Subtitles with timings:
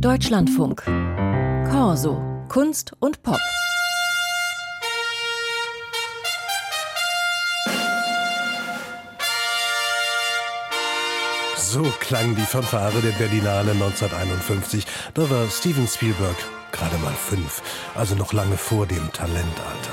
[0.00, 0.82] Deutschlandfunk.
[1.70, 2.20] Corso.
[2.48, 3.38] Kunst und Pop.
[11.56, 14.86] So klang die Fanfare der Berlinale 1951.
[15.14, 16.36] Da war Steven Spielberg
[16.72, 17.62] gerade mal fünf,
[17.94, 19.92] also noch lange vor dem Talentalter.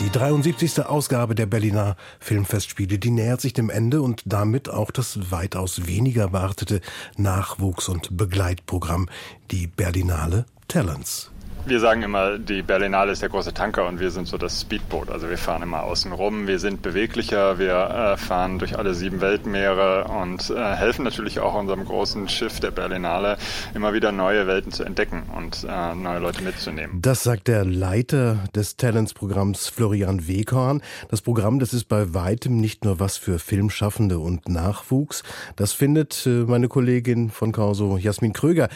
[0.00, 0.86] Die 73.
[0.86, 6.22] Ausgabe der Berliner Filmfestspiele, die nähert sich dem Ende und damit auch das weitaus weniger
[6.22, 6.80] erwartete
[7.16, 9.08] Nachwuchs- und Begleitprogramm,
[9.50, 11.32] die Berlinale Talents
[11.68, 15.10] wir sagen immer, die Berlinale ist der große Tanker und wir sind so das Speedboot.
[15.10, 19.20] Also wir fahren immer außen rum, wir sind beweglicher, wir äh, fahren durch alle sieben
[19.20, 23.36] Weltmeere und äh, helfen natürlich auch unserem großen Schiff der Berlinale
[23.74, 27.02] immer wieder neue Welten zu entdecken und äh, neue Leute mitzunehmen.
[27.02, 30.80] Das sagt der Leiter des Talentsprogramms Florian Weghorn.
[31.10, 35.22] Das Programm, das ist bei weitem nicht nur was für Filmschaffende und Nachwuchs.
[35.56, 38.68] Das findet äh, meine Kollegin von Corso, Jasmin Kröger.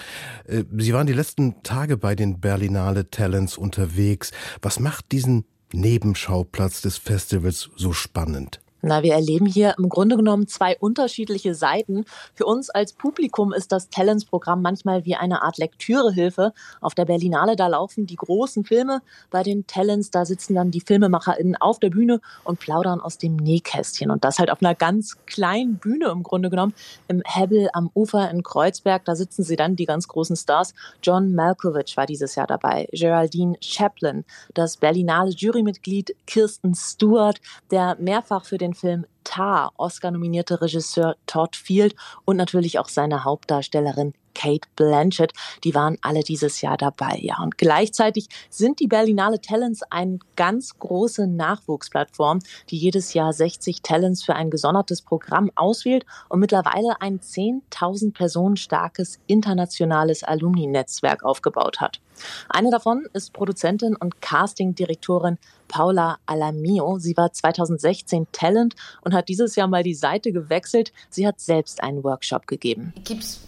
[0.47, 4.33] Äh, Sie waren die letzten Tage bei den Berlinale internationale Talents unterwegs.
[4.61, 8.61] Was macht diesen Nebenschauplatz des Festivals so spannend?
[8.84, 12.05] Na, wir erleben hier im Grunde genommen zwei unterschiedliche Seiten.
[12.34, 16.52] Für uns als Publikum ist das Talents-Programm manchmal wie eine Art Lektürehilfe.
[16.80, 19.00] Auf der Berlinale, da laufen die großen Filme.
[19.30, 23.36] Bei den Talents, da sitzen dann die FilmemacherInnen auf der Bühne und plaudern aus dem
[23.36, 24.11] Nähkästchen.
[24.11, 26.74] Und das halt auf einer ganz kleinen Bühne im Grunde genommen.
[27.06, 30.74] Im Hebbel am Ufer in Kreuzberg, da sitzen sie dann, die ganz großen Stars.
[31.05, 32.89] John Malkovich war dieses Jahr dabei.
[32.91, 34.24] Geraldine Chaplin,
[34.55, 41.56] das Berlinale Jurymitglied Kirsten Stewart, der mehrfach für den den Film Tar Oscar-nominierte Regisseur Todd
[41.56, 47.19] Field und natürlich auch seine Hauptdarstellerin Kate Blanchett, die waren alle dieses Jahr dabei.
[47.20, 53.83] Ja, und gleichzeitig sind die Berlinale Talents eine ganz große Nachwuchsplattform, die jedes Jahr 60
[53.83, 61.81] Talents für ein gesondertes Programm auswählt und mittlerweile ein 10.000 Personen starkes internationales Alumni-Netzwerk aufgebaut
[61.81, 62.01] hat.
[62.48, 66.98] Eine davon ist Produzentin und Castingdirektorin Paula Alamio.
[66.98, 70.92] Sie war 2016 Talent und hat dieses Jahr mal die Seite gewechselt.
[71.11, 72.92] Sie hat selbst einen Workshop gegeben.
[73.05, 73.40] Gibt's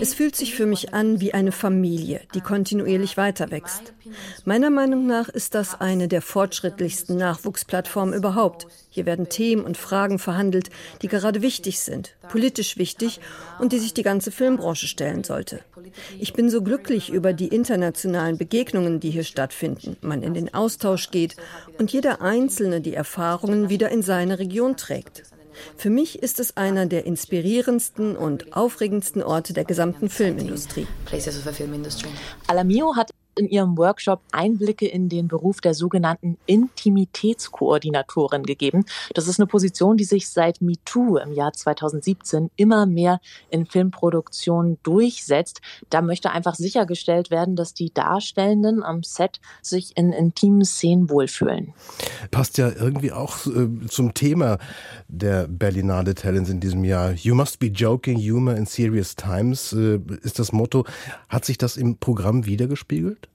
[0.00, 3.94] es fühlt sich für mich an wie eine Familie, die kontinuierlich weiter wächst.
[4.44, 8.66] Meiner Meinung nach ist das eine der fortschrittlichsten Nachwuchsplattformen überhaupt.
[8.90, 10.70] Hier werden Themen und Fragen verhandelt,
[11.02, 13.20] die gerade wichtig sind, politisch wichtig
[13.58, 15.60] und die sich die ganze Filmbranche stellen sollte.
[16.18, 21.10] Ich bin so glücklich über die internationalen Begegnungen, die hier stattfinden, man in den Austausch
[21.10, 21.36] geht
[21.78, 25.22] und jeder Einzelne die Erfahrungen wieder in seine Region trägt.
[25.76, 30.86] Für mich ist es einer der inspirierendsten und aufregendsten Orte der gesamten Filmindustrie.
[32.46, 38.84] Alamio hat in ihrem Workshop Einblicke in den Beruf der sogenannten Intimitätskoordinatorin gegeben.
[39.14, 44.78] Das ist eine Position, die sich seit MeToo im Jahr 2017 immer mehr in Filmproduktionen
[44.82, 45.60] durchsetzt.
[45.90, 51.74] Da möchte einfach sichergestellt werden, dass die Darstellenden am Set sich in intimen Szenen wohlfühlen.
[52.30, 54.58] Passt ja irgendwie auch äh, zum Thema
[55.08, 57.12] der Berlinale Talents in diesem Jahr.
[57.12, 60.84] You must be joking, humor in serious times äh, ist das Motto.
[61.28, 63.27] Hat sich das im Programm wiedergespiegelt?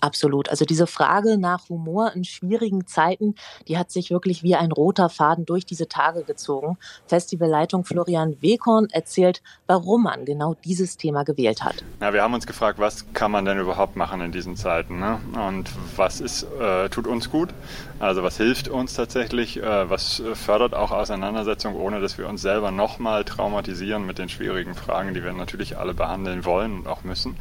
[0.00, 0.50] Absolut.
[0.50, 3.34] Also diese Frage nach Humor in schwierigen Zeiten,
[3.66, 6.76] die hat sich wirklich wie ein roter Faden durch diese Tage gezogen.
[7.06, 11.82] Festivalleitung Florian Weghorn erzählt, warum man genau dieses Thema gewählt hat.
[12.00, 14.98] Ja, wir haben uns gefragt, was kann man denn überhaupt machen in diesen Zeiten?
[14.98, 15.18] Ne?
[15.34, 17.50] Und was ist, äh, tut uns gut?
[17.98, 19.62] Also was hilft uns tatsächlich?
[19.62, 24.74] Äh, was fördert auch Auseinandersetzung, ohne dass wir uns selber nochmal traumatisieren mit den schwierigen
[24.74, 27.36] Fragen, die wir natürlich alle behandeln wollen und auch müssen?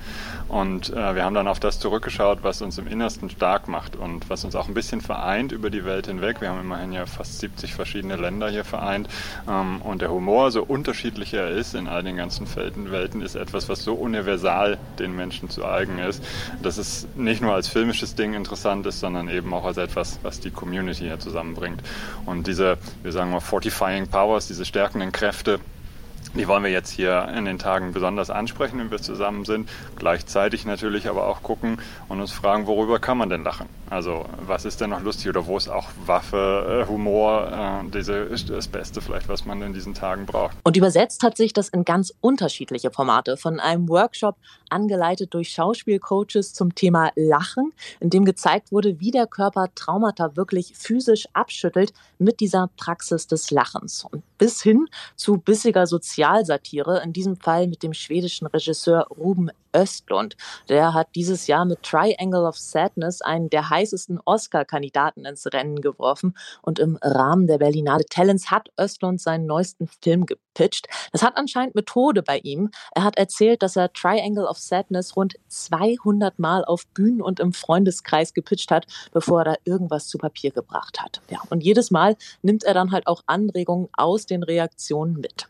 [0.48, 3.98] Und äh, wir haben dann auf das zurückgeschaut, was was uns im Innersten stark macht
[3.98, 6.40] und was uns auch ein bisschen vereint über die Welt hinweg.
[6.40, 9.10] Wir haben immerhin ja fast 70 verschiedene Länder hier vereint
[9.46, 13.68] ähm, und der Humor, so unterschiedlich er ist in all den ganzen Welten, ist etwas,
[13.68, 16.24] was so universal den Menschen zu eigen ist,
[16.62, 20.40] dass es nicht nur als filmisches Ding interessant ist, sondern eben auch als etwas, was
[20.40, 21.84] die Community hier zusammenbringt.
[22.26, 25.60] Und diese, wir sagen mal, fortifying powers, diese stärkenden Kräfte,
[26.36, 29.70] die wollen wir jetzt hier in den Tagen besonders ansprechen, wenn wir zusammen sind.
[29.96, 31.78] Gleichzeitig natürlich aber auch gucken
[32.10, 33.68] und uns fragen, worüber kann man denn lachen?
[33.90, 38.26] Also was ist denn noch lustig oder wo ist auch Waffe, äh, Humor, äh, diese,
[38.26, 40.58] das Beste vielleicht, was man in diesen Tagen braucht.
[40.64, 43.38] Und übersetzt hat sich das in ganz unterschiedliche Formate.
[43.38, 44.36] Von einem Workshop
[44.70, 50.74] angeleitet durch Schauspielcoaches zum Thema Lachen, in dem gezeigt wurde, wie der Körper Traumata wirklich
[50.76, 54.06] physisch abschüttelt mit dieser Praxis des Lachens.
[54.12, 60.38] Und bis hin zu bissiger Sozialsatire, in diesem Fall mit dem schwedischen Regisseur Ruben Östlund.
[60.70, 66.36] Der hat dieses Jahr mit Triangle of Sadness einen der heißesten Oscar-Kandidaten ins Rennen geworfen.
[66.62, 70.88] Und im Rahmen der Berlinale Talents hat Östlund seinen neuesten Film gepitcht.
[71.12, 72.72] Das hat anscheinend Methode bei ihm.
[72.94, 77.54] Er hat erzählt, dass er Triangle of Sadness rund 200 Mal auf Bühnen und im
[77.54, 81.22] Freundeskreis gepitcht hat, bevor er da irgendwas zu Papier gebracht hat.
[81.30, 85.48] Ja, und jedes Mal nimmt er dann halt auch Anregungen aus den Reaktionen mit.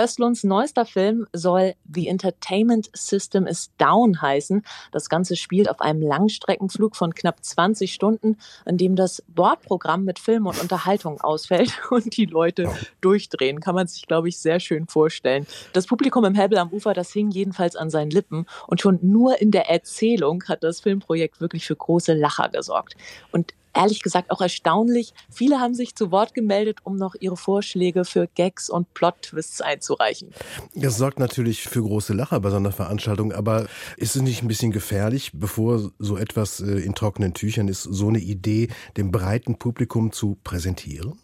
[0.00, 4.64] Östlunds neuester Film soll The Entertainment System is Down heißen.
[4.92, 10.18] Das Ganze spielt auf einem Langstreckenflug von knapp 20 Stunden, in dem das Bordprogramm mit
[10.18, 12.70] Film und Unterhaltung ausfällt und die Leute
[13.00, 13.60] durchdrehen.
[13.60, 15.46] Kann man sich, glaube ich, sehr schön vorstellen.
[15.72, 19.40] Das Publikum im Hebel am Ufer, das hing jedenfalls an seinen Lippen und schon nur
[19.40, 22.96] in der Erzählung hat das Filmprojekt wirklich für große Lacher gesorgt.
[23.32, 25.12] Und ehrlich gesagt auch erstaunlich.
[25.30, 30.30] Viele haben sich zu Wort gemeldet, um noch ihre Vorschläge für Gags und Plot-Twists einzureichen.
[30.74, 34.48] Das sorgt natürlich für große Lacher bei so einer Veranstaltung, aber ist es nicht ein
[34.48, 39.58] bisschen gefährlich, bevor so etwas äh, in trockenen Tüchern ist, so eine Idee dem breiten
[39.58, 41.18] Publikum zu präsentieren?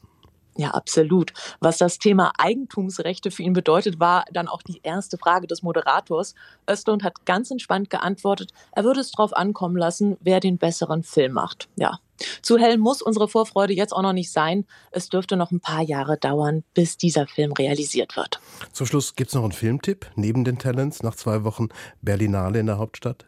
[0.57, 1.33] Ja, absolut.
[1.61, 6.35] Was das Thema Eigentumsrechte für ihn bedeutet, war dann auch die erste Frage des Moderators.
[6.69, 11.33] Östlund hat ganz entspannt geantwortet, er würde es darauf ankommen lassen, wer den besseren Film
[11.33, 11.69] macht.
[11.77, 11.99] Ja,
[12.43, 14.65] zu hell muss unsere Vorfreude jetzt auch noch nicht sein.
[14.91, 18.41] Es dürfte noch ein paar Jahre dauern, bis dieser Film realisiert wird.
[18.73, 21.69] Zum Schluss gibt es noch einen Filmtipp neben den Talents nach zwei Wochen
[22.01, 23.27] Berlinale in der Hauptstadt?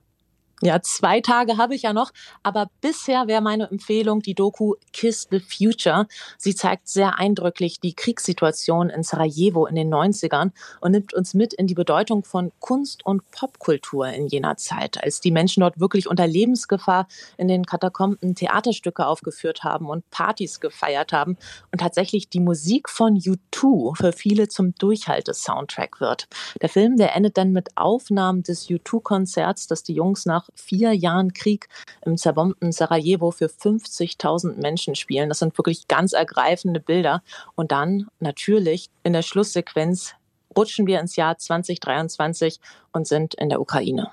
[0.63, 2.13] Ja, zwei Tage habe ich ja noch,
[2.45, 6.07] aber bisher wäre meine Empfehlung die Doku Kiss the Future.
[6.39, 11.53] Sie zeigt sehr eindrücklich die Kriegssituation in Sarajevo in den 90ern und nimmt uns mit
[11.55, 16.09] in die Bedeutung von Kunst und Popkultur in jener Zeit, als die Menschen dort wirklich
[16.09, 21.37] unter Lebensgefahr in den Katakomben Theaterstücke aufgeführt haben und Partys gefeiert haben
[21.73, 26.29] und tatsächlich die Musik von U2 für viele zum Durchhalte-Soundtrack wird.
[26.63, 31.33] Der Film, der endet dann mit Aufnahmen des U2-Konzerts, das die Jungs nach vier Jahren
[31.33, 31.69] Krieg
[32.05, 35.29] im zerbombten Sarajevo für 50.000 Menschen spielen.
[35.29, 37.23] Das sind wirklich ganz ergreifende Bilder.
[37.55, 40.15] Und dann natürlich in der Schlusssequenz
[40.57, 42.61] rutschen wir ins Jahr 2023
[42.93, 44.11] und sind in der Ukraine.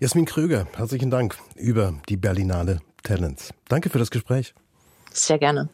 [0.00, 3.52] Jasmin Kröger, herzlichen Dank über die Berlinale Talents.
[3.68, 4.54] Danke für das Gespräch.
[5.12, 5.68] Sehr gerne.